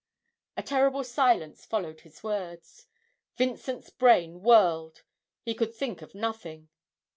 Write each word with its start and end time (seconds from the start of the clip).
A 0.57 0.63
terrible 0.63 1.03
silence 1.03 1.63
followed 1.63 2.01
his 2.01 2.23
words; 2.23 2.87
Vincent's 3.37 3.91
brain 3.91 4.41
whirled, 4.41 5.03
he 5.43 5.53
could 5.53 5.75
think 5.75 6.01
of 6.01 6.15
nothing. 6.15 6.69